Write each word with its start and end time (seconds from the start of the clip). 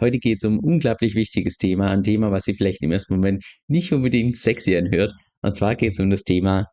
Heute 0.00 0.18
geht 0.18 0.38
es 0.38 0.44
um 0.44 0.54
ein 0.54 0.60
unglaublich 0.60 1.14
wichtiges 1.14 1.58
Thema, 1.58 1.90
ein 1.90 2.02
Thema, 2.02 2.32
was 2.32 2.44
sich 2.44 2.56
vielleicht 2.56 2.82
im 2.82 2.90
ersten 2.90 3.14
Moment 3.14 3.44
nicht 3.68 3.92
unbedingt 3.92 4.36
sexy 4.36 4.74
anhört. 4.74 5.12
Und 5.42 5.54
zwar 5.54 5.74
geht 5.74 5.92
es 5.92 6.00
um 6.00 6.08
das 6.08 6.22
Thema 6.22 6.66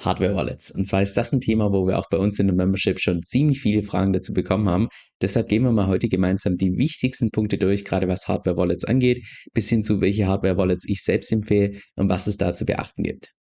Hardware-Wallets. 0.00 0.70
Und 0.70 0.86
zwar 0.86 1.02
ist 1.02 1.16
das 1.16 1.32
ein 1.32 1.40
Thema, 1.40 1.72
wo 1.72 1.86
wir 1.86 1.98
auch 1.98 2.08
bei 2.10 2.18
uns 2.18 2.38
in 2.38 2.46
der 2.46 2.54
Membership 2.54 3.00
schon 3.00 3.22
ziemlich 3.22 3.60
viele 3.60 3.82
Fragen 3.82 4.12
dazu 4.12 4.32
bekommen 4.32 4.68
haben. 4.68 4.88
Deshalb 5.20 5.48
gehen 5.48 5.64
wir 5.64 5.72
mal 5.72 5.88
heute 5.88 6.08
gemeinsam 6.08 6.56
die 6.56 6.76
wichtigsten 6.76 7.30
Punkte 7.30 7.58
durch, 7.58 7.84
gerade 7.84 8.06
was 8.06 8.28
Hardware-Wallets 8.28 8.84
angeht, 8.84 9.26
bis 9.52 9.68
hin 9.68 9.82
zu 9.82 10.00
welche 10.00 10.26
Hardware-Wallets 10.26 10.88
ich 10.88 11.02
selbst 11.02 11.32
empfehle 11.32 11.78
und 11.96 12.08
was 12.08 12.28
es 12.28 12.36
da 12.36 12.54
zu 12.54 12.64
beachten 12.64 13.02
gibt. 13.02 13.32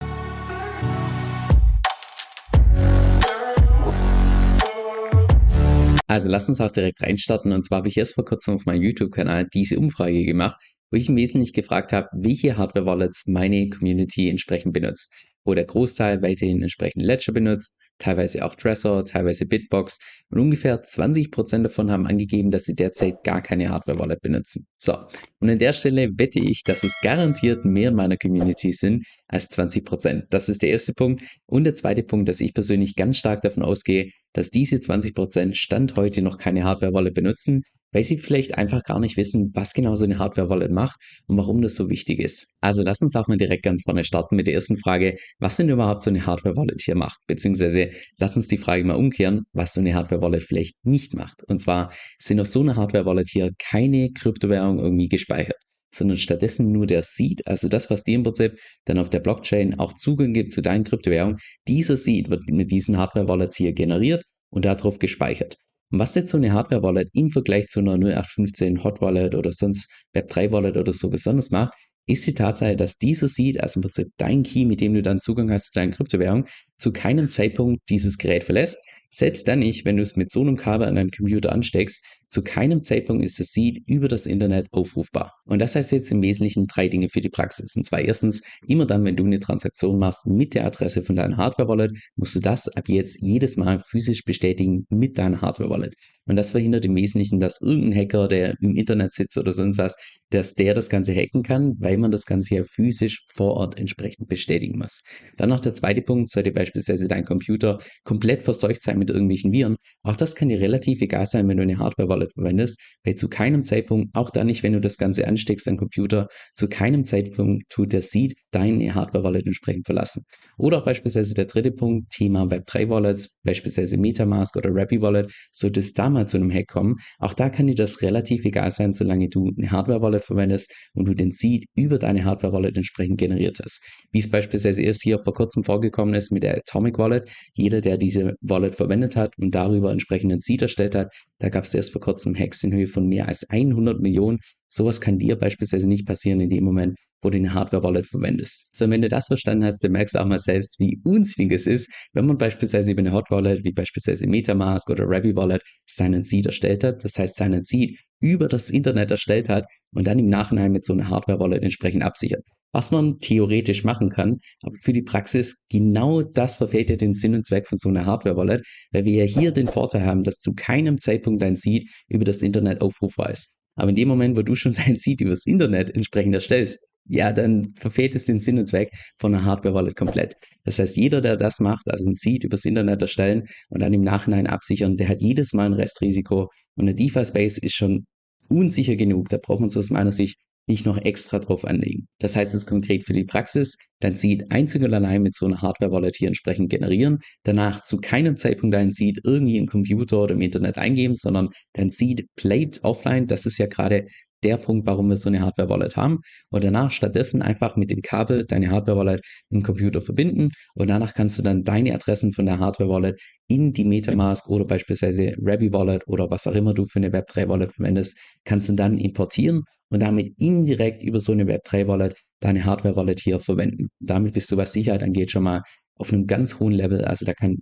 Also 6.12 6.28
lass 6.28 6.50
uns 6.50 6.60
auch 6.60 6.72
direkt 6.72 7.02
reinstarten. 7.02 7.54
Und 7.54 7.64
zwar 7.64 7.78
habe 7.78 7.88
ich 7.88 7.96
erst 7.96 8.16
vor 8.16 8.26
kurzem 8.26 8.56
auf 8.56 8.66
meinem 8.66 8.82
YouTube-Kanal 8.82 9.48
diese 9.54 9.80
Umfrage 9.80 10.26
gemacht, 10.26 10.62
wo 10.92 10.98
ich 10.98 11.10
im 11.10 11.16
Wesentlichen 11.16 11.54
gefragt 11.54 11.94
habe, 11.94 12.08
welche 12.14 12.58
Hardware-Wallets 12.58 13.28
meine 13.28 13.70
Community 13.70 14.30
entsprechend 14.30 14.74
benutzt 14.74 15.14
wo 15.44 15.54
der 15.54 15.66
Großteil 15.66 16.22
weiterhin 16.22 16.62
entsprechend 16.62 17.04
Ledger 17.04 17.34
benutzt, 17.34 17.80
teilweise 17.98 18.46
auch 18.46 18.56
Trezor, 18.56 19.06
teilweise 19.06 19.46
Bitbox 19.46 20.00
und 20.30 20.40
ungefähr 20.40 20.82
20% 20.82 21.64
davon 21.64 21.92
haben 21.92 22.08
angegeben, 22.08 22.52
dass 22.52 22.64
sie 22.64 22.76
derzeit 22.76 23.24
gar 23.24 23.42
keine 23.42 23.70
Hardware-Wallet 23.70 24.22
benutzen. 24.22 24.66
So, 24.78 24.94
und 25.40 25.50
an 25.50 25.60
der 25.60 25.74
Stelle 25.74 26.10
wette 26.18 26.40
ich, 26.40 26.64
dass 26.64 26.84
es 26.84 26.98
garantiert 27.02 27.66
mehr 27.66 27.90
in 27.90 27.96
meiner 27.96 28.18
Community 28.18 28.72
sind 28.72 29.06
als 29.28 29.50
20%. 29.52 30.24
Das 30.30 30.50
ist 30.50 30.62
der 30.62 30.70
erste 30.70 30.94
Punkt. 30.94 31.24
Und 31.46 31.64
der 31.64 31.76
zweite 31.76 32.04
Punkt, 32.04 32.30
dass 32.30 32.42
ich 32.42 32.54
persönlich 32.54 32.96
ganz 32.96 33.18
stark 33.18 33.42
davon 33.42 33.64
ausgehe, 33.64 34.12
dass 34.34 34.50
diese 34.50 34.78
20% 34.78 35.56
Stand 35.56 35.96
heute 35.96 36.22
noch 36.22 36.38
keine 36.38 36.64
Hardware-Wallet 36.64 37.14
benutzen, 37.14 37.64
weil 37.92 38.04
sie 38.04 38.18
vielleicht 38.18 38.58
einfach 38.58 38.84
gar 38.84 39.00
nicht 39.00 39.18
wissen, 39.18 39.52
was 39.54 39.74
genau 39.74 39.96
so 39.96 40.06
eine 40.06 40.18
Hardware-Wallet 40.18 40.72
macht 40.72 41.00
und 41.28 41.38
warum 41.38 41.62
das 41.62 41.76
so 41.76 41.90
wichtig 41.90 42.20
ist. 42.20 42.54
Also 42.62 42.84
lass 42.84 43.02
uns 43.02 43.16
auch 43.16 43.28
mal 43.28 43.38
direkt 43.38 43.64
ganz 43.64 43.84
vorne 43.84 44.04
starten 44.04 44.36
mit 44.36 44.48
der 44.48 44.54
ersten 44.54 44.78
Frage, 44.78 45.16
was 45.40 45.58
denn 45.58 45.70
überhaupt 45.70 46.02
so 46.02 46.10
eine 46.10 46.26
Hardware-Wallet 46.26 46.82
hier 46.82 46.96
macht, 46.96 47.20
beziehungsweise 47.28 47.90
lass 48.18 48.36
uns 48.36 48.48
die 48.48 48.58
Frage 48.58 48.84
mal 48.84 48.96
umkehren, 48.96 49.44
was 49.54 49.74
so 49.74 49.82
eine 49.82 49.94
Hardware-Wallet 49.94 50.44
vielleicht 50.44 50.86
nicht 50.86 51.14
macht. 51.14 51.44
Und 51.48 51.60
zwar 51.60 51.92
sind 52.20 52.40
auf 52.40 52.48
so 52.48 52.62
einer 52.62 52.76
Hardware-Wallet 52.76 53.30
hier 53.30 53.52
keine 53.58 54.12
Kryptowährung 54.12 54.80
irgendwie 54.80 55.10
gespeichert 55.10 55.58
sondern 55.94 56.18
stattdessen 56.18 56.72
nur 56.72 56.88
der 56.88 57.04
Seed, 57.04 57.46
also 57.46 57.68
das, 57.68 57.90
was 57.90 58.04
dir 58.04 58.16
im 58.16 58.24
Prinzip 58.24 58.58
dann 58.86 58.98
auf 58.98 59.10
der 59.10 59.20
Blockchain 59.20 59.78
auch 59.78 59.94
Zugang 59.94 60.34
gibt 60.34 60.52
zu 60.52 60.62
deinen 60.62 60.86
Kryptowährungen. 60.86 61.38
Dieser 61.68 61.98
Seed 61.98 62.30
wird 62.30 62.48
mit 62.48 62.72
diesen 62.72 62.98
Hardware-Wallets 62.98 63.58
hier 63.58 63.74
generiert 63.74 64.24
und 64.50 64.66
darauf 64.66 65.00
gespeichert. 65.00 65.58
Und 65.92 66.00
was 66.00 66.16
jetzt 66.16 66.32
so 66.32 66.38
eine 66.38 66.54
Hardware-Wallet 66.54 67.10
im 67.14 67.30
Vergleich 67.30 67.68
zu 67.68 67.80
einer 67.82 67.94
0815 67.94 68.84
Hot 68.84 69.02
Wallet 69.02 69.36
oder 69.36 69.52
sonst 69.52 69.92
Web3 70.16 70.52
Wallet 70.52 70.78
oder 70.78 70.94
so 70.94 71.10
besonders 71.10 71.52
macht, 71.52 71.74
ist 72.08 72.26
die 72.26 72.34
Tatsache, 72.34 72.76
dass 72.76 72.98
dieser 72.98 73.28
Seed, 73.28 73.60
also 73.60 73.80
im 73.80 73.84
Prinzip 73.84 74.08
dein 74.18 74.44
Key, 74.44 74.66
mit 74.66 74.82
dem 74.82 74.94
du 74.94 75.02
dann 75.02 75.20
Zugang 75.20 75.52
hast 75.52 75.74
zu 75.74 75.80
deiner 75.80 75.92
Kryptowährung, 75.92 76.46
zu 76.78 76.92
keinem 76.92 77.30
Zeitpunkt 77.30 77.82
dieses 77.90 78.18
Gerät 78.18 78.44
verlässt, 78.44 78.80
selbst 79.14 79.48
dann 79.48 79.60
nicht, 79.60 79.84
wenn 79.84 79.98
du 79.98 80.04
es 80.04 80.16
mit 80.16 80.30
so 80.30 80.42
einem 80.42 80.56
Kabel 80.56 80.88
an 80.88 80.96
deinem 80.96 81.12
Computer 81.12 81.52
ansteckst, 81.52 82.04
zu 82.30 82.42
keinem 82.42 82.82
Zeitpunkt 82.82 83.26
ist 83.26 83.40
das 83.42 83.48
Seed 83.48 83.84
über 83.88 84.08
das 84.08 84.26
Internet 84.26 84.68
aufrufbar. 84.72 85.34
Und 85.44 85.60
das 85.60 85.76
heißt 85.76 85.92
jetzt 85.92 86.12
im 86.12 86.22
Wesentlichen 86.22 86.66
drei 86.66 86.88
Dinge 86.88 87.10
für 87.10 87.20
die 87.20 87.30
Praxis. 87.30 87.76
Und 87.76 87.84
zwar 87.84 88.00
erstens, 88.00 88.42
immer 88.66 88.86
dann, 88.86 89.04
wenn 89.04 89.18
du 89.18 89.26
eine 89.26 89.42
Transaktion 89.42 90.00
machst 90.00 90.28
mit 90.28 90.54
der 90.54 90.66
Adresse 90.66 91.04
von 91.04 91.18
deiner 91.18 91.36
Hardware-Wallet, 91.36 91.92
musst 92.16 92.36
du 92.36 92.40
das 92.40 92.70
ab 92.70 92.88
jetzt 92.88 93.18
jedes 93.22 93.58
Mal 93.58 93.80
physisch 93.80 94.24
bestätigen 94.24 94.86
mit 94.90 95.18
deiner 95.18 95.42
Hardware-Wallet. 95.42 95.94
Und 96.26 96.38
das 96.38 96.52
verhindert 96.52 96.86
im 96.86 96.96
Wesentlichen, 96.96 97.42
dass 97.42 97.60
irgendein 97.60 98.00
Hacker, 98.00 98.30
der 98.30 98.56
im 98.62 98.78
Internet 98.78 99.12
sitzt 99.12 99.38
oder 99.38 99.54
sonst 99.54 99.78
was, 99.78 99.98
dass 100.30 100.54
der 100.54 100.74
das 100.74 100.90
Ganze 100.90 101.14
hacken 101.14 101.44
kann, 101.44 101.74
weil 101.80 101.98
man 101.98 102.12
das 102.12 102.26
Ganze 102.26 102.56
ja 102.56 102.64
physisch 102.64 103.26
vor 103.28 103.56
Ort 103.56 103.78
entsprechend 103.78 104.30
bestätigen 104.30 104.78
muss. 104.78 105.02
Dann 105.36 105.50
noch 105.50 105.60
der 105.60 105.74
zweite 105.74 106.02
Punkt, 106.02 106.30
sollte 106.30 106.54
beispielsweise 106.54 107.10
dein 107.10 107.26
Computer 107.26 107.80
komplett 108.06 108.44
verseucht 108.44 108.82
sein 108.82 109.01
mit 109.02 109.10
irgendwelchen 109.10 109.52
Viren. 109.52 109.78
Auch 110.04 110.16
das 110.16 110.36
kann 110.36 110.50
dir 110.50 110.62
relativ 110.62 111.02
egal 111.02 111.26
sein, 111.26 111.48
wenn 111.48 111.58
du 111.58 111.64
eine 111.64 111.80
Hardware-Wallet 111.80 112.34
verwendest, 112.34 112.80
weil 113.04 113.16
zu 113.16 113.30
keinem 113.30 113.64
Zeitpunkt, 113.64 114.16
auch 114.16 114.30
dann 114.30 114.46
nicht, 114.46 114.62
wenn 114.62 114.74
du 114.74 114.80
das 114.80 114.98
Ganze 114.98 115.28
ansteckst 115.28 115.68
am 115.68 115.78
Computer, 115.78 116.28
zu 116.54 116.70
keinem 116.70 117.04
Zeitpunkt 117.04 117.64
tut 117.70 117.94
der 117.94 118.04
Seed 118.04 118.36
deine 118.52 118.94
Hardware-Wallet 118.94 119.48
entsprechend 119.48 119.88
verlassen. 119.88 120.24
Oder 120.58 120.80
auch 120.80 120.86
beispielsweise 120.86 121.34
der 121.34 121.46
dritte 121.46 121.72
Punkt, 121.72 122.12
Thema 122.12 122.44
Web3-Wallets, 122.44 123.40
beispielsweise 123.44 123.98
Metamask 123.98 124.56
oder 124.56 124.70
Rappi 124.72 125.02
Wallet, 125.02 125.32
sollte 125.52 125.80
es 125.80 125.94
da 125.94 126.10
mal 126.10 126.28
zu 126.28 126.38
einem 126.38 126.52
Hack 126.52 126.68
kommen. 126.68 126.98
Auch 127.18 127.34
da 127.34 127.50
kann 127.50 127.68
dir 127.68 127.76
das 127.76 128.02
relativ 128.04 128.46
egal 128.46 128.72
sein, 128.72 128.92
solange 128.92 129.30
du 129.30 129.52
eine 129.58 129.72
Hardware-Wallet 129.72 130.24
verwendest 130.24 130.74
und 130.94 131.06
du 131.06 131.16
den 131.16 131.32
Seed 131.32 131.66
über 131.76 131.98
deine 131.98 132.24
Hardware-Wallet 132.24 132.78
entsprechend 132.78 133.18
generiert 133.18 133.60
hast. 133.64 133.84
Wie 134.12 134.20
es 134.20 134.30
beispielsweise 134.30 134.82
erst 134.84 135.02
hier 135.02 135.18
vor 135.20 135.34
kurzem 135.34 135.64
vorgekommen 135.64 136.14
ist 136.14 136.32
mit 136.32 136.44
der 136.44 136.58
Atomic 136.58 136.98
Wallet. 136.98 137.32
Jeder, 137.56 137.82
der 137.82 137.98
diese 137.98 138.36
Wallet 138.42 138.76
verwendet, 138.76 138.91
verwendet 138.92 139.16
hat 139.16 139.38
und 139.38 139.56
darüber 139.56 139.92
entsprechenden 139.92 140.40
Seed 140.40 140.62
erstellt 140.62 140.96
hat. 140.96 141.14
Da 141.40 141.50
gab 141.50 141.64
es 141.64 141.74
erst 141.74 141.94
vor 141.94 142.02
kurzem 142.02 142.36
Hacks 142.38 142.64
in 142.64 142.74
Höhe 142.74 142.88
von 142.88 143.08
mehr 143.08 143.28
als 143.28 143.50
100 143.50 144.02
Millionen. 144.02 144.40
Sowas 144.68 145.00
kann 145.00 145.18
dir 145.18 145.38
beispielsweise 145.38 145.88
nicht 145.88 146.06
passieren 146.06 146.42
in 146.42 146.50
dem 146.50 146.66
Moment, 146.66 146.98
wo 147.22 147.30
du 147.30 147.38
eine 147.38 147.54
Hardware-Wallet 147.54 148.06
verwendest. 148.06 148.68
So, 148.76 148.90
wenn 148.90 149.02
du 149.02 149.08
das 149.08 149.28
verstanden 149.28 149.66
hast, 149.66 149.84
dann 149.84 149.94
merkst 149.94 150.16
du 150.16 150.20
auch 150.20 150.26
mal 150.26 150.40
selbst, 150.40 150.80
wie 150.80 151.00
unsinnig 151.04 151.54
es 151.54 151.68
ist, 151.68 151.90
wenn 152.14 152.26
man 152.26 152.38
beispielsweise 152.38 152.92
über 152.92 153.00
eine 153.00 153.14
Hot 153.14 153.32
Wallet, 153.32 153.64
wie 153.64 153.72
beispielsweise 153.72 154.28
Metamask 154.28 154.90
oder 154.90 155.06
Rabby 155.08 155.36
Wallet, 155.36 155.62
seinen 155.86 156.24
Seed 156.24 156.48
erstellt 156.48 156.84
hat. 156.84 157.04
Das 157.04 157.18
heißt, 157.18 157.38
seinen 157.38 157.64
Seed 157.64 157.98
über 158.20 158.48
das 158.48 158.70
Internet 158.70 159.12
erstellt 159.12 159.50
hat 159.50 159.66
und 159.94 160.06
dann 160.08 160.20
im 160.20 160.28
Nachhinein 160.28 160.72
mit 160.72 160.84
so 160.84 160.94
einer 160.94 161.10
Hardware-Wallet 161.10 161.64
entsprechend 161.64 162.04
absichert 162.04 162.44
was 162.72 162.92
man 162.92 163.20
theoretisch 163.20 163.84
machen 163.84 164.10
kann, 164.10 164.38
aber 164.62 164.76
für 164.82 164.94
die 164.94 165.02
Praxis 165.02 165.66
genau 165.70 166.22
das 166.22 166.56
verfehlt 166.56 166.90
ja 166.90 166.96
den 166.96 167.14
Sinn 167.14 167.36
und 167.36 167.46
Zweck 167.46 167.68
von 167.68 167.78
so 167.78 167.90
einer 167.90 168.06
Hardware-Wallet, 168.06 168.66
weil 168.92 169.06
wir 169.06 169.26
ja 169.26 169.26
hier 169.26 169.52
den 169.52 169.68
Vorteil 169.68 170.06
haben, 170.06 170.24
dass 170.24 170.40
zu 170.40 170.54
keinem 170.54 170.98
Zeitpunkt 170.98 171.42
dein 171.42 171.56
Seed 171.56 171.90
über 172.08 172.24
das 172.24 172.42
Internet 172.42 172.82
aufrufbar 172.82 173.30
ist. 173.30 173.54
Aber 173.76 173.90
in 173.90 173.96
dem 173.96 174.08
Moment, 174.08 174.38
wo 174.38 174.42
du 174.42 174.56
schon 174.56 174.74
dein 174.86 174.96
Seed 174.96 175.22
übers 175.22 175.46
Internet 175.46 175.90
entsprechend 175.92 176.34
erstellst, 176.34 176.88
ja, 177.06 177.32
dann 177.32 177.68
verfehlt 177.80 178.14
es 178.16 178.26
den 178.26 178.40
Sinn 178.40 178.60
und 178.60 178.68
Zweck 178.68 178.90
von 179.18 179.34
einer 179.34 179.44
Hardware-Wallet 179.44 179.96
komplett. 179.96 180.36
Das 180.64 180.78
heißt, 180.78 180.96
jeder, 180.98 181.20
der 181.20 181.36
das 181.36 181.60
macht, 181.60 181.90
also 181.90 182.10
ein 182.10 182.14
Seed 182.14 182.44
übers 182.44 182.64
Internet 182.64 183.02
erstellen 183.02 183.48
und 183.70 183.82
dann 183.82 183.94
im 183.94 184.02
Nachhinein 184.02 184.48
absichern, 184.48 184.98
der 184.98 185.10
hat 185.10 185.20
jedes 185.20 185.54
Mal 185.54 185.66
ein 185.66 185.74
Restrisiko. 185.74 186.50
Und 186.76 186.84
eine 186.84 186.94
DeFi-Space 186.94 187.58
ist 187.58 187.74
schon 187.74 188.06
unsicher 188.50 188.96
genug. 188.96 189.30
Da 189.30 189.38
braucht 189.38 189.62
man 189.62 189.70
es 189.70 189.78
aus 189.78 189.90
meiner 189.90 190.12
Sicht 190.12 190.38
nicht 190.68 190.86
noch 190.86 190.98
extra 190.98 191.40
drauf 191.40 191.66
anlegen. 191.66 192.08
Das 192.20 192.36
heißt 192.36 192.54
es 192.54 192.66
konkret 192.66 193.04
für 193.04 193.14
die 193.14 193.24
Praxis, 193.24 193.78
dein 194.00 194.16
Seed 194.16 194.52
einzig 194.52 194.84
und 194.84 194.94
allein 194.94 195.22
mit 195.22 195.36
so 195.36 195.46
einer 195.46 195.62
Hardware-Wallet 195.62 196.16
hier 196.16 196.28
entsprechend 196.28 196.70
generieren, 196.70 197.20
danach 197.44 197.82
zu 197.82 197.98
keinem 197.98 198.38
Zeitpunkt 198.38 198.76
dein 198.76 198.92
Seed 198.92 199.22
irgendwie 199.24 199.58
im 199.58 199.68
Computer 199.68 200.22
oder 200.22 200.36
im 200.36 200.42
Internet 200.42 200.78
eingeben, 200.78 201.16
sondern 201.16 201.50
dein 201.74 201.90
Seed 201.90 202.28
bleibt 202.36 202.84
offline. 202.84 203.28
Das 203.28 203.46
ist 203.46 203.58
ja 203.58 203.68
gerade 203.68 204.06
der 204.44 204.58
Punkt, 204.58 204.88
warum 204.88 205.10
wir 205.10 205.18
so 205.18 205.30
eine 205.30 205.42
Hardware-Wallet 205.42 205.96
haben. 205.96 206.20
Und 206.50 206.64
danach 206.64 206.92
stattdessen 206.92 207.42
einfach 207.42 207.76
mit 207.76 207.92
dem 207.92 208.02
Kabel 208.02 208.46
deine 208.46 208.70
Hardware-Wallet 208.70 209.22
im 209.50 209.64
Computer 209.64 210.02
verbinden. 210.02 210.50
Und 210.76 210.90
danach 210.90 211.14
kannst 211.14 211.38
du 211.40 211.44
dann 211.44 211.64
deine 211.64 211.94
Adressen 211.94 212.34
von 212.34 212.46
der 212.46 212.60
Hardware-Wallet 212.60 213.20
in 213.48 213.74
die 213.74 213.84
Metamask 213.84 214.48
oder 214.50 214.66
beispielsweise 214.66 215.36
Rabby 215.42 215.74
Wallet 215.74 216.04
oder 216.08 216.30
was 216.30 216.48
auch 216.48 216.56
immer 216.56 216.74
du 216.74 216.86
für 216.86 217.00
eine 217.00 217.10
Web3-Wallet 217.10 217.74
verwendest, 217.74 218.18
kannst 218.46 218.70
du 218.70 218.74
dann 218.74 218.98
importieren 218.98 219.64
und 219.90 220.02
damit 220.02 220.34
indirekt 220.40 221.04
über 221.04 221.20
so 221.20 221.34
eine 221.34 221.44
Web3-Wallet 221.44 222.16
deine 222.40 222.64
Hardware-Wallet 222.66 223.20
hier 223.20 223.40
verwenden. 223.40 223.90
Damit 224.00 224.34
bist 224.34 224.52
du, 224.52 224.58
was 224.58 224.74
Sicherheit 224.74 225.04
angeht, 225.04 225.32
schon 225.32 225.44
mal 225.44 225.62
auf 225.96 226.12
einem 226.12 226.28
ganz 226.28 226.60
hohen 226.60 226.74
Level. 226.74 227.04
Also 227.06 227.26
da 227.26 227.34
kann 227.34 227.58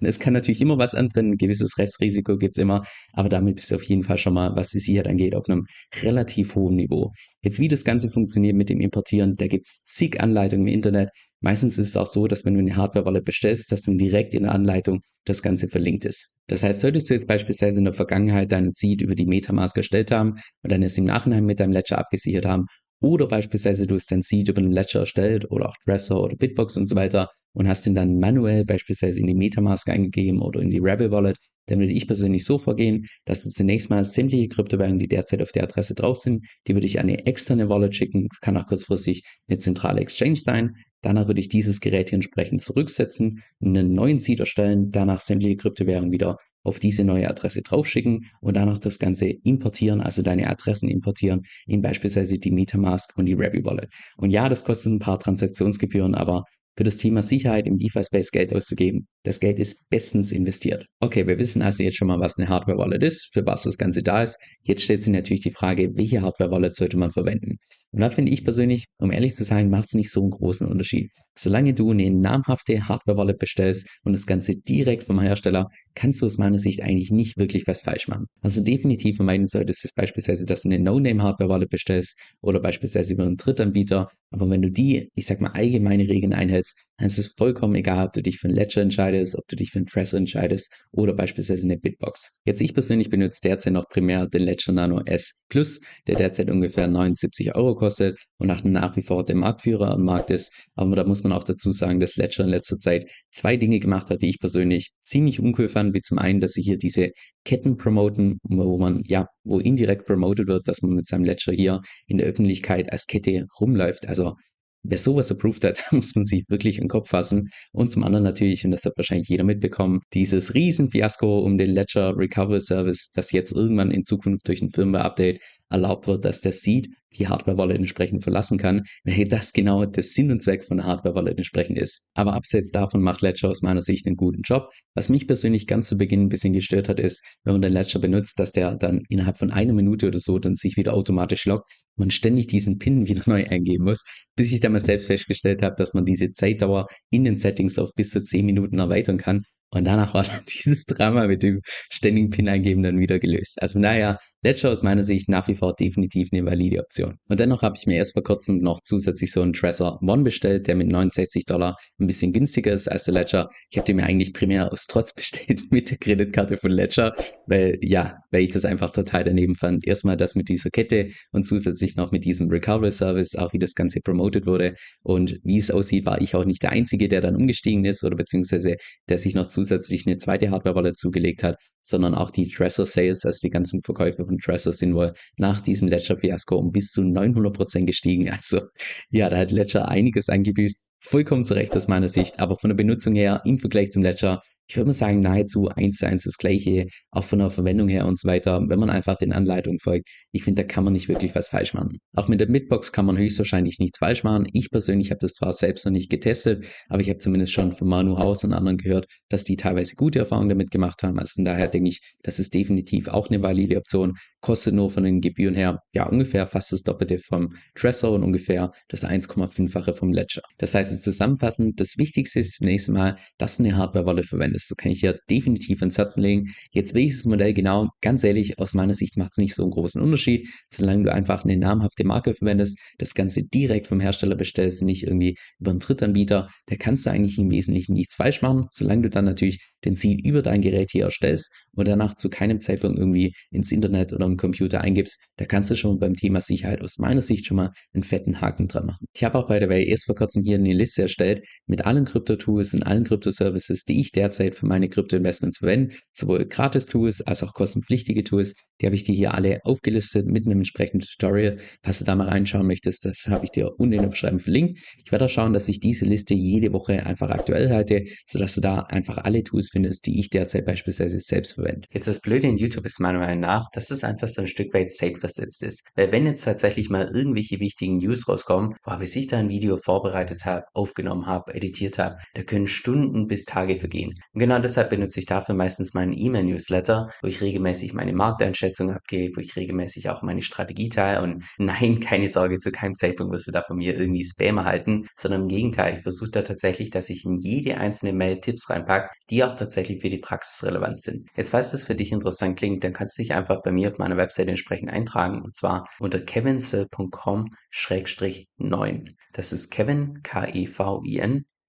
es 0.00 0.18
kann 0.18 0.32
natürlich 0.32 0.60
immer 0.60 0.78
was 0.78 0.94
anbrennen, 0.94 1.32
ein 1.32 1.36
gewisses 1.36 1.78
Restrisiko 1.78 2.36
gibt's 2.36 2.58
immer, 2.58 2.82
aber 3.12 3.28
damit 3.28 3.56
bist 3.56 3.70
du 3.70 3.74
auf 3.74 3.82
jeden 3.84 4.02
Fall 4.02 4.18
schon 4.18 4.34
mal, 4.34 4.54
was 4.56 4.70
die 4.70 4.78
Sicherheit 4.78 5.08
angeht, 5.08 5.34
auf 5.34 5.48
einem 5.48 5.66
relativ 6.02 6.54
hohen 6.54 6.76
Niveau. 6.76 7.12
Jetzt, 7.42 7.58
wie 7.58 7.68
das 7.68 7.84
Ganze 7.84 8.08
funktioniert 8.08 8.56
mit 8.56 8.68
dem 8.68 8.80
Importieren, 8.80 9.36
da 9.36 9.46
gibt's 9.46 9.84
zig 9.86 10.20
Anleitungen 10.20 10.68
im 10.68 10.74
Internet. 10.74 11.10
Meistens 11.40 11.78
ist 11.78 11.88
es 11.88 11.96
auch 11.96 12.06
so, 12.06 12.28
dass 12.28 12.44
wenn 12.44 12.54
du 12.54 12.60
eine 12.60 12.76
Hardware-Wallet 12.76 13.24
bestellst, 13.24 13.72
dass 13.72 13.82
dann 13.82 13.98
direkt 13.98 14.34
in 14.34 14.44
der 14.44 14.52
Anleitung 14.52 15.00
das 15.24 15.42
Ganze 15.42 15.66
verlinkt 15.66 16.04
ist. 16.04 16.36
Das 16.46 16.62
heißt, 16.62 16.80
solltest 16.80 17.10
du 17.10 17.14
jetzt 17.14 17.26
beispielsweise 17.26 17.78
in 17.78 17.84
der 17.84 17.94
Vergangenheit 17.94 18.52
deinen 18.52 18.70
Seed 18.70 19.02
über 19.02 19.14
die 19.14 19.26
Metamask 19.26 19.76
erstellt 19.76 20.12
haben 20.12 20.34
und 20.62 20.70
dann 20.70 20.82
es 20.82 20.98
im 20.98 21.04
Nachhinein 21.04 21.44
mit 21.44 21.58
deinem 21.58 21.72
Ledger 21.72 21.98
abgesichert 21.98 22.46
haben 22.46 22.66
oder 23.02 23.26
beispielsweise 23.28 23.86
du 23.86 23.94
hast 23.94 24.10
dein 24.10 24.22
Seed 24.22 24.48
über 24.48 24.60
einen 24.60 24.72
Ledger 24.72 25.00
erstellt 25.00 25.50
oder 25.50 25.68
auch 25.68 25.76
Dresser 25.84 26.20
oder 26.22 26.36
Bitbox 26.36 26.76
und 26.76 26.86
so 26.86 26.96
weiter 26.96 27.28
und 27.54 27.68
hast 27.68 27.84
den 27.86 27.94
dann 27.94 28.18
manuell 28.18 28.64
beispielsweise 28.64 29.20
in 29.20 29.26
die 29.26 29.34
Metamask 29.34 29.88
eingegeben 29.88 30.40
oder 30.40 30.60
in 30.60 30.70
die 30.70 30.78
Rebel 30.78 31.10
Wallet, 31.10 31.36
dann 31.66 31.78
würde 31.78 31.92
ich 31.92 32.06
persönlich 32.06 32.44
so 32.44 32.58
vorgehen, 32.58 33.06
dass 33.24 33.44
du 33.44 33.50
zunächst 33.50 33.90
mal 33.90 34.04
sämtliche 34.04 34.48
Kryptowährungen, 34.48 34.98
die 34.98 35.08
derzeit 35.08 35.42
auf 35.42 35.52
der 35.52 35.64
Adresse 35.64 35.94
drauf 35.94 36.18
sind, 36.18 36.46
die 36.66 36.74
würde 36.74 36.86
ich 36.86 36.98
an 36.98 37.08
eine 37.08 37.26
externe 37.26 37.68
Wallet 37.68 37.94
schicken. 37.94 38.28
Es 38.32 38.40
kann 38.40 38.56
auch 38.56 38.66
kurzfristig 38.66 39.22
eine 39.48 39.58
zentrale 39.58 40.00
Exchange 40.00 40.36
sein. 40.36 40.76
Danach 41.02 41.26
würde 41.26 41.40
ich 41.40 41.48
dieses 41.48 41.80
Gerät 41.80 42.10
hier 42.10 42.16
entsprechend 42.16 42.60
zurücksetzen, 42.60 43.42
einen 43.60 43.92
neuen 43.92 44.18
Seed 44.18 44.40
erstellen, 44.40 44.90
danach 44.90 45.20
sämtliche 45.20 45.56
Kryptowährungen 45.56 46.12
wieder 46.12 46.38
auf 46.64 46.78
diese 46.78 47.04
neue 47.04 47.28
Adresse 47.28 47.62
draufschicken 47.62 48.26
und 48.40 48.56
danach 48.56 48.78
das 48.78 48.98
Ganze 48.98 49.26
importieren, 49.26 50.00
also 50.00 50.22
deine 50.22 50.48
Adressen 50.48 50.88
importieren 50.88 51.42
in 51.66 51.82
beispielsweise 51.82 52.38
die 52.38 52.52
Metamask 52.52 53.16
und 53.18 53.26
die 53.26 53.34
Rabi 53.34 53.64
Wallet. 53.64 53.92
Und 54.16 54.30
ja, 54.30 54.48
das 54.48 54.64
kostet 54.64 54.92
ein 54.92 54.98
paar 55.00 55.18
Transaktionsgebühren, 55.18 56.14
aber 56.14 56.44
für 56.76 56.84
das 56.84 56.96
Thema 56.96 57.22
Sicherheit 57.22 57.66
im 57.66 57.76
DeFi-Space 57.76 58.30
Geld 58.30 58.54
auszugeben. 58.54 59.06
Das 59.24 59.40
Geld 59.40 59.58
ist 59.58 59.88
bestens 59.90 60.32
investiert. 60.32 60.86
Okay, 61.00 61.26
wir 61.26 61.38
wissen 61.38 61.62
also 61.62 61.82
jetzt 61.82 61.96
schon 61.96 62.08
mal, 62.08 62.18
was 62.18 62.38
eine 62.38 62.48
Hardware-Wallet 62.48 63.02
ist, 63.02 63.30
für 63.32 63.44
was 63.46 63.64
das 63.64 63.78
Ganze 63.78 64.02
da 64.02 64.22
ist. 64.22 64.38
Jetzt 64.64 64.82
stellt 64.82 65.02
sich 65.02 65.12
natürlich 65.12 65.42
die 65.42 65.52
Frage, 65.52 65.90
welche 65.94 66.22
Hardware-Wallet 66.22 66.74
sollte 66.74 66.96
man 66.96 67.12
verwenden? 67.12 67.58
Und 67.92 68.00
da 68.00 68.08
finde 68.08 68.32
ich 68.32 68.42
persönlich, 68.42 68.86
um 68.98 69.12
ehrlich 69.12 69.34
zu 69.34 69.44
sein, 69.44 69.68
macht 69.68 69.86
es 69.86 69.94
nicht 69.94 70.10
so 70.10 70.22
einen 70.22 70.30
großen 70.30 70.66
Unterschied. 70.66 71.10
Solange 71.38 71.74
du 71.74 71.90
eine 71.90 72.10
namhafte 72.10 72.88
Hardware-Wallet 72.88 73.38
bestellst 73.38 73.88
und 74.02 74.12
das 74.12 74.26
Ganze 74.26 74.56
direkt 74.56 75.04
vom 75.04 75.20
Hersteller, 75.20 75.68
kannst 75.94 76.22
du 76.22 76.26
aus 76.26 76.38
meiner 76.38 76.58
Sicht 76.58 76.82
eigentlich 76.82 77.10
nicht 77.10 77.36
wirklich 77.36 77.66
was 77.66 77.82
falsch 77.82 78.08
machen. 78.08 78.26
Also 78.40 78.64
definitiv 78.64 79.16
vermeiden 79.16 79.46
solltest 79.46 79.84
du 79.84 79.88
beispielsweise, 79.94 80.46
dass 80.46 80.62
du 80.62 80.70
eine 80.70 80.78
No-Name-Hardware-Wallet 80.82 81.68
bestellst 81.68 82.18
oder 82.40 82.60
beispielsweise 82.60 83.12
über 83.12 83.24
einen 83.24 83.36
Drittanbieter. 83.36 84.08
Aber 84.30 84.48
wenn 84.48 84.62
du 84.62 84.70
die, 84.70 85.10
ich 85.14 85.26
sag 85.26 85.42
mal, 85.42 85.50
allgemeine 85.50 86.08
Regeln 86.08 86.32
einhältst, 86.32 86.61
dann 86.96 87.06
ist 87.06 87.18
es 87.18 87.28
vollkommen 87.36 87.74
egal, 87.74 88.06
ob 88.06 88.12
du 88.12 88.22
dich 88.22 88.38
für 88.38 88.48
ein 88.48 88.54
Ledger 88.54 88.82
entscheidest, 88.82 89.36
ob 89.36 89.46
du 89.48 89.56
dich 89.56 89.70
für 89.70 89.80
ein 89.80 89.86
Trezor 89.86 90.18
entscheidest 90.18 90.72
oder 90.92 91.14
beispielsweise 91.14 91.64
eine 91.64 91.78
Bitbox. 91.78 92.40
Jetzt 92.44 92.60
ich 92.60 92.74
persönlich 92.74 93.10
benutze 93.10 93.40
derzeit 93.42 93.72
noch 93.72 93.88
primär 93.88 94.26
den 94.26 94.42
Ledger 94.42 94.72
Nano 94.72 95.00
S 95.04 95.42
Plus, 95.48 95.80
der 96.06 96.16
derzeit 96.16 96.50
ungefähr 96.50 96.88
79 96.88 97.54
Euro 97.56 97.74
kostet 97.74 98.18
und 98.38 98.46
nach 98.46 98.96
wie 98.96 99.02
vor 99.02 99.24
der 99.24 99.36
Marktführer 99.36 99.90
am 99.92 100.04
Markt 100.04 100.30
ist. 100.30 100.52
Aber 100.74 100.96
da 100.96 101.04
muss 101.04 101.22
man 101.24 101.32
auch 101.32 101.44
dazu 101.44 101.72
sagen, 101.72 102.00
dass 102.00 102.16
Ledger 102.16 102.44
in 102.44 102.50
letzter 102.50 102.78
Zeit 102.78 103.10
zwei 103.30 103.56
Dinge 103.56 103.80
gemacht 103.80 104.10
hat, 104.10 104.22
die 104.22 104.30
ich 104.30 104.38
persönlich 104.38 104.92
ziemlich 105.02 105.40
uncool 105.40 105.68
fand, 105.68 105.94
wie 105.94 106.00
zum 106.00 106.18
einen, 106.18 106.40
dass 106.40 106.52
sie 106.52 106.62
hier 106.62 106.78
diese 106.78 107.10
Ketten 107.44 107.76
promoten, 107.76 108.38
wo 108.42 108.78
man, 108.78 109.02
ja, 109.04 109.26
wo 109.44 109.58
indirekt 109.58 110.06
promotet 110.06 110.46
wird, 110.46 110.68
dass 110.68 110.82
man 110.82 110.92
mit 110.92 111.06
seinem 111.06 111.24
Ledger 111.24 111.52
hier 111.52 111.80
in 112.06 112.18
der 112.18 112.26
Öffentlichkeit 112.26 112.92
als 112.92 113.06
Kette 113.06 113.46
rumläuft. 113.60 114.08
Also 114.08 114.34
wer 114.82 114.98
sowas 114.98 115.30
approved 115.30 115.64
hat, 115.64 115.82
muss 115.92 116.14
man 116.14 116.24
sich 116.24 116.44
wirklich 116.48 116.78
im 116.78 116.88
Kopf 116.88 117.10
fassen. 117.10 117.50
Und 117.72 117.90
zum 117.90 118.04
anderen 118.04 118.24
natürlich, 118.24 118.64
und 118.64 118.72
das 118.72 118.84
hat 118.84 118.96
wahrscheinlich 118.96 119.28
jeder 119.28 119.44
mitbekommen, 119.44 120.00
dieses 120.12 120.54
Riesenfiasko 120.54 121.40
um 121.40 121.58
den 121.58 121.70
Ledger 121.70 122.16
Recovery 122.16 122.60
Service, 122.60 123.12
das 123.14 123.32
jetzt 123.32 123.52
irgendwann 123.52 123.90
in 123.90 124.02
Zukunft 124.02 124.48
durch 124.48 124.62
ein 124.62 124.70
Firmware-Update 124.70 125.40
erlaubt 125.70 126.06
wird, 126.06 126.24
dass 126.24 126.40
der 126.40 126.52
Seed 126.52 126.88
die 127.18 127.28
Hardware-Wallet 127.28 127.76
entsprechend 127.76 128.22
verlassen 128.22 128.58
kann, 128.58 128.82
weil 129.04 129.26
das 129.26 129.52
genau 129.52 129.84
der 129.84 130.02
Sinn 130.02 130.30
und 130.30 130.42
Zweck 130.42 130.64
von 130.64 130.78
der 130.78 130.86
Hardware-Wallet 130.86 131.36
entsprechend 131.36 131.78
ist. 131.78 132.10
Aber 132.14 132.34
abseits 132.34 132.70
davon 132.70 133.02
macht 133.02 133.22
Ledger 133.22 133.48
aus 133.48 133.62
meiner 133.62 133.82
Sicht 133.82 134.06
einen 134.06 134.16
guten 134.16 134.42
Job. 134.42 134.70
Was 134.94 135.08
mich 135.08 135.26
persönlich 135.26 135.66
ganz 135.66 135.88
zu 135.88 135.96
Beginn 135.96 136.22
ein 136.22 136.28
bisschen 136.28 136.52
gestört 136.52 136.88
hat, 136.88 137.00
ist, 137.00 137.24
wenn 137.44 137.54
man 137.54 137.62
den 137.62 137.72
Ledger 137.72 137.98
benutzt, 137.98 138.38
dass 138.38 138.52
der 138.52 138.76
dann 138.76 139.02
innerhalb 139.08 139.38
von 139.38 139.50
einer 139.50 139.72
Minute 139.72 140.08
oder 140.08 140.18
so 140.18 140.38
dann 140.38 140.54
sich 140.54 140.76
wieder 140.76 140.94
automatisch 140.94 141.44
lockt, 141.46 141.70
man 141.96 142.10
ständig 142.10 142.46
diesen 142.46 142.78
PIN 142.78 143.06
wieder 143.06 143.22
neu 143.26 143.46
eingeben 143.46 143.84
muss, 143.84 144.04
bis 144.36 144.52
ich 144.52 144.60
dann 144.60 144.72
mal 144.72 144.80
selbst 144.80 145.06
festgestellt 145.06 145.62
habe, 145.62 145.74
dass 145.76 145.94
man 145.94 146.04
diese 146.04 146.30
Zeitdauer 146.30 146.86
in 147.10 147.24
den 147.24 147.36
Settings 147.36 147.78
auf 147.78 147.90
bis 147.94 148.10
zu 148.10 148.22
10 148.22 148.44
Minuten 148.44 148.78
erweitern 148.78 149.18
kann. 149.18 149.42
Und 149.74 149.84
danach 149.84 150.14
war 150.14 150.22
dann 150.22 150.42
dieses 150.54 150.86
Drama 150.86 151.26
mit 151.26 151.42
dem 151.42 151.60
ständigen 151.90 152.30
PIN 152.30 152.48
eingeben 152.48 152.82
dann 152.82 152.98
wieder 152.98 153.18
gelöst. 153.18 153.60
Also 153.60 153.78
naja, 153.78 154.18
Ledger 154.44 154.70
aus 154.70 154.82
meiner 154.82 155.04
Sicht 155.04 155.28
nach 155.28 155.46
wie 155.46 155.54
vor 155.54 155.74
definitiv 155.74 156.28
eine 156.32 156.44
valide 156.44 156.80
Option. 156.80 157.16
Und 157.28 157.38
dennoch 157.38 157.62
habe 157.62 157.76
ich 157.78 157.86
mir 157.86 157.96
erst 157.96 158.12
vor 158.12 158.24
kurzem 158.24 158.58
noch 158.58 158.80
zusätzlich 158.82 159.30
so 159.30 159.40
einen 159.40 159.52
Trezor 159.52 160.00
One 160.02 160.24
bestellt, 160.24 160.66
der 160.66 160.74
mit 160.74 160.90
69 160.90 161.46
Dollar 161.46 161.76
ein 162.00 162.08
bisschen 162.08 162.32
günstiger 162.32 162.72
ist 162.72 162.88
als 162.88 163.04
der 163.04 163.14
Ledger. 163.14 163.48
Ich 163.70 163.78
habe 163.78 163.86
den 163.86 163.96
mir 163.96 164.04
eigentlich 164.04 164.32
primär 164.32 164.72
aus 164.72 164.86
Trotz 164.86 165.14
bestellt 165.14 165.70
mit 165.70 165.90
der 165.90 165.98
Kreditkarte 165.98 166.56
von 166.56 166.72
Ledger, 166.72 167.14
weil 167.46 167.78
ja, 167.82 168.18
weil 168.32 168.42
ich 168.42 168.50
das 168.50 168.64
einfach 168.64 168.90
total 168.90 169.24
daneben 169.24 169.54
fand. 169.54 169.86
Erstmal 169.86 170.16
das 170.16 170.34
mit 170.34 170.48
dieser 170.48 170.70
Kette 170.70 171.10
und 171.30 171.44
zusätzlich 171.44 171.94
noch 171.94 172.10
mit 172.10 172.24
diesem 172.24 172.50
Recovery 172.50 172.90
Service, 172.90 173.36
auch 173.36 173.52
wie 173.52 173.58
das 173.58 173.74
Ganze 173.74 174.00
promoted 174.00 174.46
wurde. 174.46 174.74
Und 175.02 175.38
wie 175.44 175.58
es 175.58 175.70
aussieht, 175.70 176.04
war 176.04 176.20
ich 176.20 176.34
auch 176.34 176.44
nicht 176.44 176.64
der 176.64 176.72
Einzige, 176.72 177.08
der 177.08 177.20
dann 177.20 177.36
umgestiegen 177.36 177.84
ist 177.84 178.02
oder 178.02 178.16
beziehungsweise 178.16 178.76
der 179.08 179.18
sich 179.18 179.34
noch 179.34 179.46
zusätzlich 179.62 180.06
eine 180.06 180.16
zweite 180.16 180.50
Hardware-Wallet 180.50 180.98
zugelegt 180.98 181.42
hat, 181.42 181.56
sondern 181.82 182.14
auch 182.14 182.30
die 182.30 182.48
Trezor 182.48 182.86
Sales, 182.86 183.24
also 183.24 183.38
die 183.42 183.50
ganzen 183.50 183.80
Verkäufe 183.82 184.24
von 184.24 184.38
Trezor 184.38 184.72
sind 184.72 184.94
wohl 184.94 185.12
nach 185.36 185.60
diesem 185.60 185.88
Ledger-Fiasko 185.88 186.56
um 186.56 186.72
bis 186.72 186.90
zu 186.90 187.02
900% 187.02 187.84
gestiegen. 187.84 188.30
Also 188.42 188.62
ja, 189.10 189.28
da 189.28 189.36
hat 189.36 189.52
Ledger 189.52 189.88
einiges 189.88 190.28
eingebüßt. 190.28 190.88
Vollkommen 191.00 191.44
zu 191.44 191.54
Recht 191.54 191.76
aus 191.76 191.86
meiner 191.86 192.08
Sicht, 192.08 192.40
aber 192.40 192.56
von 192.56 192.70
der 192.70 192.76
Benutzung 192.76 193.14
her 193.14 193.42
im 193.44 193.56
Vergleich 193.58 193.90
zum 193.90 194.02
Ledger 194.02 194.40
ich 194.68 194.76
würde 194.76 194.88
mal 194.88 194.92
sagen, 194.92 195.20
nahezu 195.20 195.68
eins 195.68 195.98
zu 195.98 196.06
eins 196.06 196.24
das 196.24 196.38
gleiche, 196.38 196.86
auch 197.10 197.24
von 197.24 197.38
der 197.40 197.50
Verwendung 197.50 197.88
her 197.88 198.06
und 198.06 198.18
so 198.18 198.28
weiter, 198.28 198.62
wenn 198.68 198.78
man 198.78 198.90
einfach 198.90 199.16
den 199.16 199.32
Anleitungen 199.32 199.78
folgt. 199.78 200.08
Ich 200.32 200.44
finde, 200.44 200.62
da 200.62 200.68
kann 200.68 200.84
man 200.84 200.92
nicht 200.92 201.08
wirklich 201.08 201.34
was 201.34 201.48
falsch 201.48 201.74
machen. 201.74 201.98
Auch 202.16 202.28
mit 202.28 202.40
der 202.40 202.48
Midbox 202.48 202.92
kann 202.92 203.06
man 203.06 203.18
höchstwahrscheinlich 203.18 203.78
nichts 203.78 203.98
falsch 203.98 204.24
machen. 204.24 204.46
Ich 204.52 204.70
persönlich 204.70 205.10
habe 205.10 205.18
das 205.20 205.34
zwar 205.34 205.52
selbst 205.52 205.84
noch 205.84 205.92
nicht 205.92 206.10
getestet, 206.10 206.64
aber 206.88 207.00
ich 207.00 207.08
habe 207.08 207.18
zumindest 207.18 207.52
schon 207.52 207.72
von 207.72 207.88
Manu 207.88 208.18
Haus 208.18 208.44
und 208.44 208.52
anderen 208.52 208.78
gehört, 208.78 209.06
dass 209.28 209.44
die 209.44 209.56
teilweise 209.56 209.94
gute 209.96 210.20
Erfahrungen 210.20 210.48
damit 210.48 210.70
gemacht 210.70 211.02
haben. 211.02 211.18
Also 211.18 211.32
von 211.34 211.44
daher 211.44 211.68
denke 211.68 211.90
ich, 211.90 212.00
das 212.22 212.38
ist 212.38 212.54
definitiv 212.54 213.08
auch 213.08 213.28
eine 213.28 213.42
valide 213.42 213.76
Option. 213.76 214.14
Kostet 214.40 214.74
nur 214.74 214.90
von 214.90 215.04
den 215.04 215.20
Gebühren 215.20 215.54
her, 215.54 215.80
ja, 215.92 216.08
ungefähr 216.08 216.46
fast 216.46 216.72
das 216.72 216.82
Doppelte 216.82 217.18
vom 217.18 217.54
Trezor 217.74 218.12
und 218.12 218.22
ungefähr 218.22 218.70
das 218.88 219.04
1,5-fache 219.04 219.94
vom 219.94 220.12
Ledger. 220.12 220.42
Das 220.58 220.74
heißt, 220.74 221.02
zusammenfassend, 221.02 221.78
das 221.80 221.98
Wichtigste 221.98 222.40
ist 222.40 222.54
zunächst 222.54 222.88
einmal, 222.88 223.16
dass 223.38 223.60
eine 223.60 223.76
Hardware-Wallet 223.76 224.26
verwendest 224.52 224.64
ist. 224.64 224.68
So 224.68 224.74
kann 224.74 224.92
ich 224.92 225.02
ja 225.02 225.14
definitiv 225.30 225.82
ins 225.82 225.98
Herzen 225.98 226.22
legen. 226.22 226.52
Jetzt 226.70 226.94
welches 226.94 227.24
Modell 227.24 227.52
genau, 227.52 227.88
ganz 228.00 228.24
ehrlich, 228.24 228.58
aus 228.58 228.74
meiner 228.74 228.94
Sicht 228.94 229.16
macht 229.16 229.32
es 229.32 229.38
nicht 229.38 229.54
so 229.54 229.62
einen 229.62 229.72
großen 229.72 230.00
Unterschied, 230.00 230.48
solange 230.70 231.02
du 231.02 231.12
einfach 231.12 231.44
eine 231.44 231.56
namhafte 231.56 232.04
Marke 232.04 232.34
verwendest, 232.34 232.78
das 232.98 233.14
Ganze 233.14 233.42
direkt 233.44 233.86
vom 233.86 234.00
Hersteller 234.00 234.36
bestellst, 234.36 234.82
nicht 234.82 235.04
irgendwie 235.04 235.36
über 235.58 235.70
einen 235.70 235.80
Drittanbieter, 235.80 236.48
da 236.66 236.76
kannst 236.76 237.06
du 237.06 237.10
eigentlich 237.10 237.38
im 237.38 237.50
Wesentlichen 237.50 237.94
nichts 237.94 238.14
falsch 238.14 238.42
machen, 238.42 238.66
solange 238.70 239.02
du 239.02 239.10
dann 239.10 239.24
natürlich 239.24 239.58
den 239.84 239.94
Seed 239.94 240.24
über 240.24 240.42
dein 240.42 240.60
Gerät 240.60 240.90
hier 240.90 241.04
erstellst 241.04 241.52
und 241.72 241.88
danach 241.88 242.14
zu 242.14 242.28
keinem 242.28 242.60
Zeitpunkt 242.60 242.98
irgendwie 242.98 243.34
ins 243.50 243.72
Internet 243.72 244.12
oder 244.12 244.26
im 244.26 244.36
Computer 244.36 244.80
eingibst, 244.80 245.26
da 245.36 245.44
kannst 245.44 245.70
du 245.70 245.76
schon 245.76 245.98
beim 245.98 246.14
Thema 246.14 246.40
Sicherheit 246.40 246.82
aus 246.82 246.98
meiner 246.98 247.22
Sicht 247.22 247.46
schon 247.46 247.56
mal 247.56 247.70
einen 247.92 248.02
fetten 248.02 248.40
Haken 248.40 248.68
dran 248.68 248.86
machen. 248.86 249.06
Ich 249.14 249.24
habe 249.24 249.38
auch 249.38 249.48
bei 249.48 249.58
der 249.58 249.68
Way 249.68 249.88
erst 249.88 250.06
vor 250.06 250.14
kurzem 250.14 250.44
hier 250.44 250.56
eine 250.56 250.72
Liste 250.72 251.02
erstellt 251.02 251.44
mit 251.66 251.84
allen 251.84 252.04
Krypto-Tools 252.04 252.74
und 252.74 252.82
allen 252.84 253.04
Krypto-Services, 253.04 253.84
die 253.84 254.00
ich 254.00 254.12
derzeit 254.12 254.41
für 254.50 254.66
meine 254.66 254.88
Krypto-Investments 254.88 255.58
verwende, 255.58 255.94
sowohl 256.12 256.44
Gratis-Tools 256.46 257.22
als 257.22 257.42
auch 257.42 257.54
kostenpflichtige 257.54 258.24
Tools. 258.24 258.54
Die 258.80 258.86
habe 258.86 258.96
ich 258.96 259.04
dir 259.04 259.14
hier 259.14 259.34
alle 259.34 259.60
aufgelistet 259.64 260.26
mit 260.26 260.46
einem 260.46 260.58
entsprechenden 260.58 261.06
Tutorial. 261.06 261.58
Falls 261.82 262.00
du 262.00 262.04
da 262.04 262.16
mal 262.16 262.28
reinschauen 262.28 262.66
möchtest, 262.66 263.04
das 263.04 263.28
habe 263.28 263.44
ich 263.44 263.50
dir 263.50 263.70
unten 263.78 263.92
in 263.92 264.02
der 264.02 264.08
Beschreibung 264.08 264.40
verlinkt. 264.40 264.78
Ich 265.04 265.12
werde 265.12 265.26
auch 265.26 265.30
schauen, 265.30 265.52
dass 265.52 265.68
ich 265.68 265.78
diese 265.78 266.04
Liste 266.04 266.34
jede 266.34 266.72
Woche 266.72 267.06
einfach 267.06 267.30
aktuell 267.30 267.70
halte, 267.70 268.02
sodass 268.26 268.54
du 268.56 268.60
da 268.60 268.80
einfach 268.80 269.18
alle 269.18 269.44
Tools 269.44 269.68
findest, 269.70 270.06
die 270.06 270.18
ich 270.18 270.30
derzeit 270.30 270.66
beispielsweise 270.66 271.20
selbst 271.20 271.52
verwende. 271.52 271.86
Jetzt 271.92 272.08
das 272.08 272.20
Blöde 272.20 272.48
in 272.48 272.56
YouTube 272.56 272.86
ist 272.86 273.00
meiner 273.00 273.20
Meinung 273.20 273.40
nach, 273.40 273.66
dass 273.72 273.90
es 273.90 274.02
einfach 274.02 274.28
so 274.28 274.42
ein 274.42 274.48
Stück 274.48 274.74
weit 274.74 274.90
safe 274.90 275.16
versetzt 275.16 275.62
ist. 275.62 275.86
Weil 275.94 276.10
wenn 276.10 276.26
jetzt 276.26 276.44
tatsächlich 276.44 276.90
mal 276.90 277.08
irgendwelche 277.14 277.60
wichtigen 277.60 277.96
News 277.96 278.28
rauskommen, 278.28 278.74
bis 278.98 279.16
ich 279.16 279.26
da 279.26 279.38
ein 279.38 279.48
Video 279.48 279.76
vorbereitet 279.76 280.44
habe, 280.44 280.64
aufgenommen 280.74 281.26
habe, 281.26 281.54
editiert 281.54 281.98
habe, 281.98 282.16
da 282.34 282.42
können 282.42 282.66
Stunden 282.66 283.26
bis 283.26 283.44
Tage 283.44 283.76
vergehen. 283.76 284.14
Und 284.34 284.38
genau 284.38 284.58
deshalb 284.58 284.88
benutze 284.88 285.20
ich 285.20 285.26
dafür 285.26 285.54
meistens 285.54 285.92
meinen 285.92 286.16
E-Mail-Newsletter, 286.16 287.08
wo 287.20 287.28
ich 287.28 287.42
regelmäßig 287.42 287.92
meine 287.92 288.14
Markteinschätzung 288.14 288.90
abgebe, 288.90 289.36
wo 289.36 289.40
ich 289.40 289.56
regelmäßig 289.56 290.08
auch 290.08 290.22
meine 290.22 290.40
Strategie 290.40 290.88
teile 290.88 291.22
und 291.22 291.44
nein, 291.58 292.00
keine 292.00 292.28
Sorge, 292.28 292.56
zu 292.58 292.72
keinem 292.72 292.94
Zeitpunkt 292.94 293.32
wirst 293.32 293.48
du 293.48 293.52
da 293.52 293.62
von 293.62 293.76
mir 293.76 293.94
irgendwie 293.94 294.24
Spam 294.24 294.56
erhalten, 294.56 295.06
sondern 295.16 295.42
im 295.42 295.48
Gegenteil, 295.48 295.94
ich 295.94 296.00
versuche 296.00 296.30
da 296.30 296.42
tatsächlich, 296.42 296.90
dass 296.90 297.10
ich 297.10 297.26
in 297.26 297.36
jede 297.36 297.76
einzelne 297.76 298.14
Mail 298.14 298.40
Tipps 298.40 298.70
reinpacke, 298.70 299.10
die 299.28 299.44
auch 299.44 299.54
tatsächlich 299.54 300.00
für 300.00 300.08
die 300.08 300.18
Praxis 300.18 300.64
relevant 300.64 300.98
sind. 300.98 301.28
Jetzt, 301.36 301.50
falls 301.50 301.72
das 301.72 301.82
für 301.82 301.94
dich 301.94 302.10
interessant 302.12 302.58
klingt, 302.58 302.84
dann 302.84 302.94
kannst 302.94 303.18
du 303.18 303.22
dich 303.22 303.34
einfach 303.34 303.60
bei 303.62 303.70
mir 303.70 303.88
auf 303.88 303.98
meiner 303.98 304.16
Webseite 304.16 304.48
entsprechend 304.48 304.88
eintragen 304.90 305.42
und 305.42 305.54
zwar 305.54 305.86
unter 305.98 306.20
kevinsoe.com-9. 306.20 309.08
Das 309.32 309.52
ist 309.52 309.70
Kevin, 309.70 310.22
K-E-V-I-N, 310.22 311.44